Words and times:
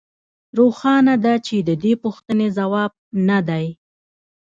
روښانه 0.57 1.15
ده 1.23 1.33
چې 1.45 1.55
د 1.67 1.69
دې 1.83 1.93
پوښتنې 2.03 2.47
ځواب 2.57 2.91
نه 3.29 3.39
دی 3.49 3.65